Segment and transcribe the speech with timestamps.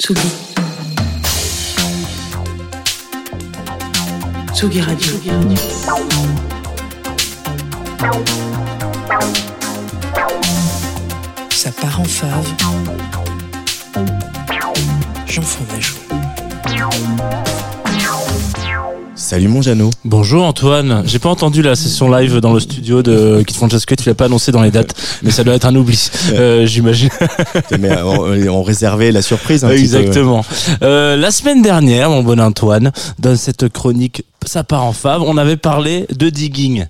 [0.00, 0.28] Tsugi.
[4.54, 5.12] Tsugi Radio.
[11.50, 12.46] Ça part en fave.
[15.74, 17.47] Mes joues.
[19.28, 19.90] Salut mon Jeannot.
[20.06, 21.02] Bonjour Antoine.
[21.04, 23.94] J'ai pas entendu la session live dans le studio de Kit Francesco.
[23.94, 27.10] Tu l'as pas annoncé dans les dates, mais ça doit être un oubli, euh, j'imagine.
[27.78, 29.66] mais on, réservait la surprise.
[29.66, 30.46] Un Exactement.
[30.80, 35.22] Euh, la semaine dernière, mon bon Antoine, dans cette chronique ça part en fave.
[35.22, 36.86] On avait parlé de digging,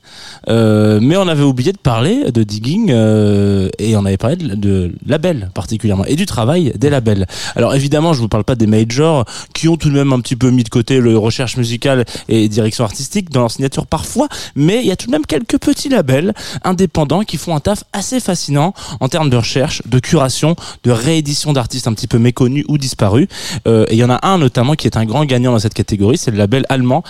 [0.49, 4.95] euh, mais on avait oublié de parler de digging euh, et on avait parlé de,
[5.07, 7.27] labels particulièrement et du travail des labels.
[7.57, 10.37] Alors évidemment, je vous parle pas des majors qui ont tout de même un petit
[10.37, 14.81] peu mis de côté le recherche musicale et direction artistique dans leur signature parfois, mais
[14.81, 16.33] il y a tout de même quelques petits labels
[16.65, 21.53] indépendants qui font un taf assez fascinant en termes de recherche, de curation, de réédition
[21.53, 23.27] d'artistes un petit peu méconnus ou disparus.
[23.67, 25.75] Euh, et il y en a un notamment qui est un grand gagnant dans cette
[25.75, 27.03] catégorie, c'est le label allemand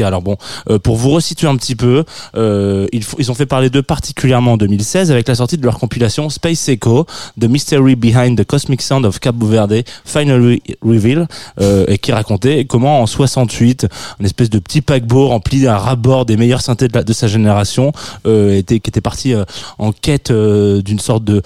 [0.00, 0.36] Alors bon,
[0.70, 2.04] euh, pour vous resituer un petit peu,
[2.36, 6.28] euh, ils, ont fait parler d'eux particulièrement en 2016 avec la sortie de leur compilation
[6.28, 7.06] Space Echo,
[7.40, 11.26] The Mystery Behind the Cosmic Sound of Cabo Verde, Finally Reveal,
[11.60, 13.86] euh, et qui racontait comment en 68,
[14.20, 17.92] un espèce de petit paquebot rempli d'un rabord des meilleurs synthés de, sa génération,
[18.24, 19.34] était, qui était parti
[19.78, 21.42] en quête d'une sorte de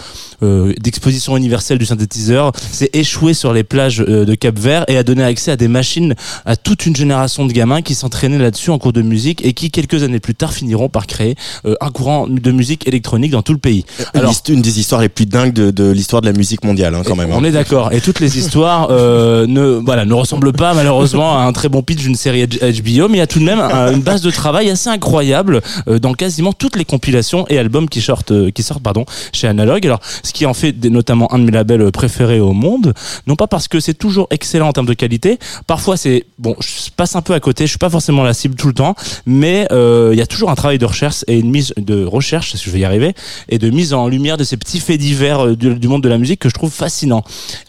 [0.81, 5.23] d'exposition universelle du synthétiseur, s'est échoué sur les plages de Cap Vert et a donné
[5.23, 8.93] accès à des machines à toute une génération de gamins qui s'entraînaient là-dessus en cours
[8.93, 12.53] de musique et qui quelques années plus tard finiront par créer euh, un courant de
[12.53, 13.85] musique électronique dans tout le pays.
[14.15, 17.17] Alors, une des histoires les plus dingues de, l'histoire de la musique mondiale, hein, quand
[17.17, 17.31] même.
[17.31, 17.45] On hein.
[17.45, 17.93] est d'accord.
[17.93, 21.83] Et toutes les histoires euh, ne voilà ne ressemblent pas malheureusement à un très bon
[21.83, 24.71] pitch d'une série HBO, mais il y a tout de même une base de travail
[24.71, 29.05] assez incroyable euh, dans quasiment toutes les compilations et albums qui sortent qui sortent pardon
[29.33, 29.85] chez Analog.
[29.87, 32.95] Alors ce qui en fait notamment un de mes labels préférés au monde,
[33.27, 36.91] non pas parce que c'est toujours excellent en termes de qualité, parfois c'est bon, je
[36.97, 38.95] passe un peu à côté je suis pas forcément la cible tout le temps,
[39.27, 42.55] mais euh, il y a toujours un travail de recherche et une mise de recherche,
[42.55, 43.15] si je vais y arriver,
[43.49, 46.19] et de mise en lumière de ces petits faits divers euh, du, monde de la
[46.19, 47.23] musique que je trouve fascinant.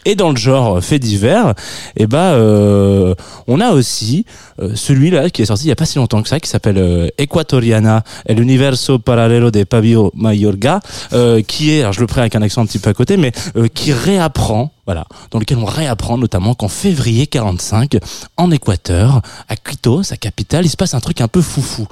[0.04, 1.50] Et dans le genre faits divers,
[1.96, 3.14] et eh ben euh,
[3.46, 4.24] on a aussi
[4.74, 8.02] celui-là qui est sorti il y a pas si longtemps que ça, qui s'appelle Equatoriana
[8.26, 10.80] El Universo Parallelo de Pablo Mayorga,
[11.46, 13.32] qui est, alors je le prends avec un accent un petit peu à côté, mais
[13.74, 17.98] qui réapprend voilà, dans lequel on réapprend notamment qu'en février 45,
[18.38, 21.86] en Équateur, à Quito, sa capitale, il se passe un truc un peu foufou,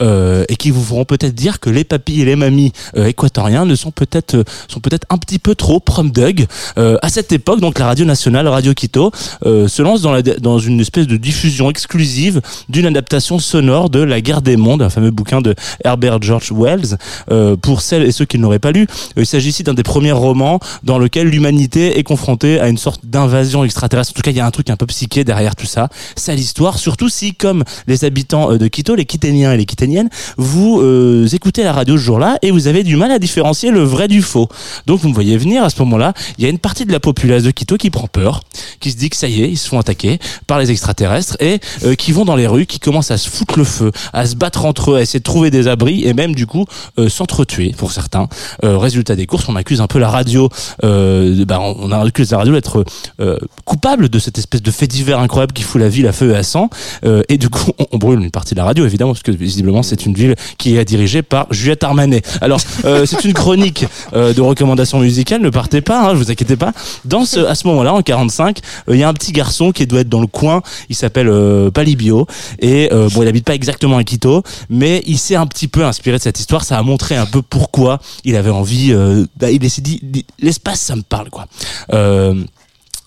[0.00, 3.66] euh, et qui vous feront peut-être dire que les papis et les mamies euh, équatoriens
[3.66, 6.44] ne sont peut-être euh, sont peut-être un petit peu trop prom dug.
[6.76, 9.12] Euh, à cette époque, donc la radio nationale, Radio Quito,
[9.46, 14.00] euh, se lance dans, la, dans une espèce de diffusion exclusive d'une adaptation sonore de
[14.00, 16.96] La Guerre des Mondes, un fameux bouquin de Herbert George Wells.
[17.62, 20.10] pour celles et ceux qui ne l'auraient pas lu, il s'agit ici d'un des premiers
[20.10, 24.12] romans dans lequel l'humanité est confrontée à une sorte d'invasion extraterrestre.
[24.12, 25.88] En tout cas, il y a un truc un peu psyché derrière tout ça.
[26.16, 30.08] C'est l'histoire, surtout si, comme les habitants euh, de Quito, les Quiténiens et les Quiténiennes,
[30.36, 33.82] vous euh, écoutez la radio ce jour-là et vous avez du mal à différencier le
[33.82, 34.48] vrai du faux.
[34.86, 37.00] Donc, vous me voyez venir à ce moment-là, il y a une partie de la
[37.00, 38.42] populace de Quito qui prend peur,
[38.80, 41.60] qui se dit que ça y est, ils se font attaquer par les extraterrestres et
[41.84, 44.36] euh, qui vont dans les rues, qui commencent à se foutre le feu, à se
[44.36, 46.64] battre entre eux, à essayer de trouver des abris et même du coup
[47.08, 48.28] s'entretuer pour certains.
[48.62, 50.48] résultat des courses, on accuse un peu la radio,
[50.82, 52.84] bah, on accuse la radio d'être
[53.20, 56.32] euh, coupable de cette espèce de fait divers incroyable qui fout la ville à feu
[56.32, 56.70] et à sang.
[57.04, 59.82] Euh, et du coup, on, brûle une partie de la radio, évidemment, parce que visiblement,
[59.82, 62.22] c'est une ville qui est dirigée par Juliette Armanet.
[62.40, 65.40] Alors, euh, c'est une chronique de recommandations musicales.
[65.40, 66.72] Ne partez pas, hein, je vous inquiétez pas.
[67.04, 68.58] Dans à ce moment-là, en 45,
[68.88, 70.62] il y a un petit garçon qui doit être dans le coin.
[70.88, 71.30] Il s'appelle
[71.72, 72.26] Palibio.
[72.60, 76.16] Et bon, il habite pas exactement à Quito, mais il s'est un petit peu inspiré
[76.16, 76.64] de cette histoire.
[76.64, 78.94] Ça a montré un peu pourquoi il avait envie.
[79.38, 80.00] Bah, il s'est dit,
[80.40, 81.46] l'espace, ça me parle, quoi.
[81.92, 82.19] Euh,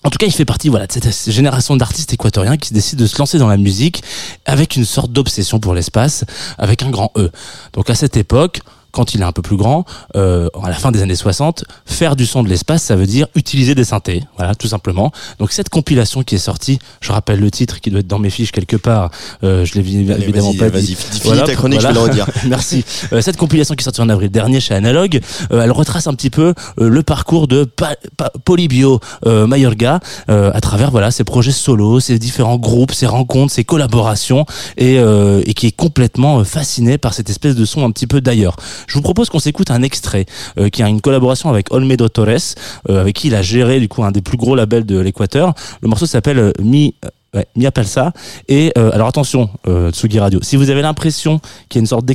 [0.04, 3.06] en tout cas, il fait partie voilà de cette génération d'artistes équatoriens qui décident de
[3.06, 4.04] se lancer dans la musique
[4.44, 6.24] avec une sorte d'obsession pour l'espace,
[6.58, 7.30] avec un grand E.
[7.72, 8.60] Donc à cette époque,
[8.94, 9.84] quand il est un peu plus grand,
[10.16, 13.26] euh, à la fin des années 60, faire du son de l'espace, ça veut dire
[13.34, 15.12] utiliser des synthés, voilà, tout simplement.
[15.38, 18.30] Donc cette compilation qui est sortie, je rappelle le titre qui doit être dans mes
[18.30, 19.10] fiches quelque part,
[19.42, 20.96] euh, je l'ai évidemment pas dit.
[21.24, 22.26] Voilà, ta chronique, je vais le redire.
[22.46, 22.84] Merci.
[23.12, 25.20] Euh, cette compilation qui est sortie en avril dernier chez Analog,
[25.52, 27.96] euh, elle retrace un petit peu euh, le parcours de pa
[28.44, 34.46] Polybio Mayorga à travers voilà ses projets solo, ses différents groupes, ses rencontres, ses collaborations
[34.76, 38.56] et, et qui est complètement fasciné par cette espèce de son un petit peu d'ailleurs.
[38.86, 40.26] Je vous propose qu'on s'écoute un extrait
[40.58, 42.54] euh, qui a une collaboration avec Olmedo Torres,
[42.88, 45.54] euh, avec qui il a géré du coup un des plus gros labels de l'Équateur.
[45.82, 46.94] Le morceau s'appelle euh, Mi
[47.34, 48.12] Ouais, Mia Palsa.
[48.48, 51.86] Et euh, alors attention, euh, Tsugi Radio, si vous avez l'impression qu'il y a une
[51.86, 52.06] sorte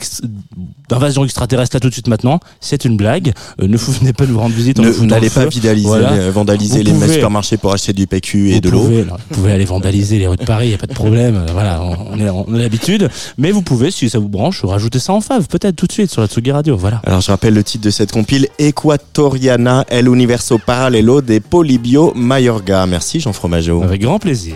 [0.90, 3.34] d'invasion extraterrestre là tout de suite maintenant, c'est une blague.
[3.62, 4.80] Euh, ne vous venez pas nous rendre visite.
[4.80, 5.46] Ne- foutant N'allez le pas
[5.84, 6.12] Voilà.
[6.14, 8.82] euh, vandaliser Vous les pouvez- supermarchés pour acheter du PQ et Vous de l'eau.
[8.84, 11.46] vous pouvez aller vandaliser les rues de Paris, il y a pas de problème.
[11.52, 13.10] Voilà, on, on est, on a l'habitude.
[13.38, 16.10] Mais vous pouvez, si ça vous branche, rajouter ça en fave, peut-être tout de suite
[16.12, 16.78] sur la Tsugi Radio.
[16.78, 17.02] Voilà.
[17.06, 22.86] Alors je rappelle le titre de cette compile Equatoriana El Universo Parallelo de Polibio Mayorga.
[22.86, 23.84] Merci Jean Fromageau.
[23.84, 24.56] Avec grand plaisir.